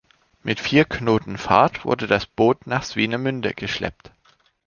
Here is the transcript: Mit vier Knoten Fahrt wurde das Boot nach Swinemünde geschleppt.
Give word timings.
Mit 0.41 0.59
vier 0.59 0.85
Knoten 0.85 1.37
Fahrt 1.37 1.85
wurde 1.85 2.07
das 2.07 2.25
Boot 2.25 2.65
nach 2.65 2.81
Swinemünde 2.81 3.53
geschleppt. 3.53 4.11